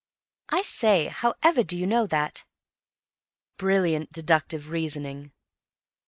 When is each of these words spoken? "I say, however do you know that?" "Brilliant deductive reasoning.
"I 0.49 0.63
say, 0.63 1.09
however 1.09 1.63
do 1.63 1.77
you 1.77 1.85
know 1.85 2.07
that?" 2.07 2.43
"Brilliant 3.57 4.11
deductive 4.11 4.69
reasoning. 4.69 5.31